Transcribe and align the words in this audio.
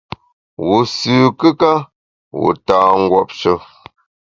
Wu 0.67 0.77
sü 0.97 1.15
kùka, 1.39 1.73
wu 2.39 2.49
ta 2.65 2.77
nguopshe. 3.01 3.53